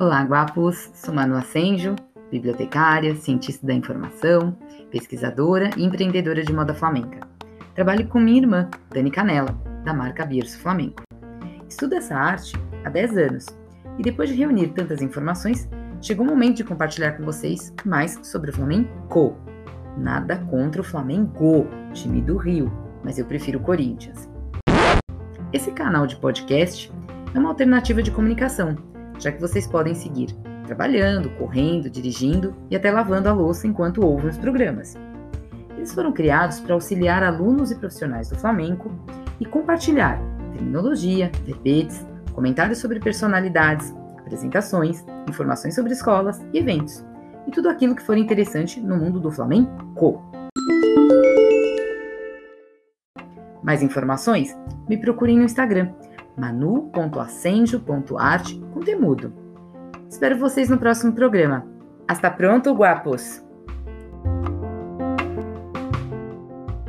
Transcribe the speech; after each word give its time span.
Olá, 0.00 0.24
guapos! 0.24 0.88
Sou 0.94 1.12
Manu 1.12 1.36
Asenjo, 1.36 1.94
bibliotecária, 2.30 3.14
cientista 3.16 3.66
da 3.66 3.74
informação, 3.74 4.56
pesquisadora 4.90 5.68
e 5.76 5.84
empreendedora 5.84 6.42
de 6.42 6.54
moda 6.54 6.72
flamenca. 6.72 7.20
Trabalho 7.74 8.08
com 8.08 8.18
minha 8.18 8.40
irmã, 8.40 8.70
Dani 8.88 9.10
Canela, 9.10 9.52
da 9.84 9.92
marca 9.92 10.24
Bierso 10.24 10.58
Flamenco. 10.58 11.02
Estudo 11.68 11.96
essa 11.96 12.16
arte 12.16 12.54
há 12.82 12.88
10 12.88 13.18
anos 13.18 13.46
e 13.98 14.02
depois 14.02 14.30
de 14.30 14.36
reunir 14.36 14.68
tantas 14.68 15.02
informações, 15.02 15.68
chegou 16.00 16.24
o 16.24 16.28
momento 16.30 16.56
de 16.56 16.64
compartilhar 16.64 17.18
com 17.18 17.24
vocês 17.26 17.70
mais 17.84 18.18
sobre 18.22 18.52
o 18.52 18.54
flamenco. 18.54 19.36
Nada 19.98 20.38
contra 20.48 20.80
o 20.80 20.84
Flamengo, 20.84 21.68
time 21.92 22.22
do 22.22 22.38
Rio, 22.38 22.72
mas 23.04 23.18
eu 23.18 23.26
prefiro 23.26 23.58
o 23.58 23.62
Corinthians. 23.62 24.30
Esse 25.52 25.70
canal 25.72 26.06
de 26.06 26.16
podcast 26.16 26.90
é 27.34 27.38
uma 27.38 27.50
alternativa 27.50 28.02
de 28.02 28.10
comunicação, 28.10 28.88
já 29.20 29.30
que 29.30 29.40
vocês 29.40 29.66
podem 29.66 29.94
seguir 29.94 30.34
trabalhando, 30.64 31.30
correndo, 31.30 31.90
dirigindo 31.90 32.54
e 32.70 32.76
até 32.76 32.90
lavando 32.90 33.28
a 33.28 33.32
louça 33.32 33.66
enquanto 33.66 34.04
ouvem 34.04 34.30
os 34.30 34.38
programas. 34.38 34.96
Eles 35.76 35.92
foram 35.92 36.12
criados 36.12 36.60
para 36.60 36.74
auxiliar 36.74 37.22
alunos 37.22 37.70
e 37.70 37.74
profissionais 37.74 38.28
do 38.28 38.38
flamenco 38.38 38.90
e 39.38 39.44
compartilhar 39.44 40.20
terminologia, 40.52 41.30
verbetes, 41.44 42.06
comentários 42.32 42.78
sobre 42.78 43.00
personalidades, 43.00 43.92
apresentações, 44.18 45.04
informações 45.28 45.74
sobre 45.74 45.92
escolas 45.92 46.40
e 46.52 46.58
eventos, 46.58 47.04
e 47.46 47.50
tudo 47.50 47.68
aquilo 47.68 47.96
que 47.96 48.02
for 48.02 48.16
interessante 48.16 48.80
no 48.80 48.96
mundo 48.96 49.18
do 49.18 49.30
flamenco. 49.30 50.22
Mais 53.62 53.82
informações? 53.82 54.56
Me 54.88 54.96
procurem 54.96 55.38
no 55.38 55.44
Instagram 55.44 55.92
manu.acenjo.arte 56.36 58.60
com 58.72 58.80
temudo. 58.80 59.32
Espero 60.08 60.38
vocês 60.38 60.68
no 60.68 60.78
próximo 60.78 61.12
programa. 61.12 61.66
Hasta 62.08 62.30
pronto, 62.30 62.74
guapos! 62.74 63.44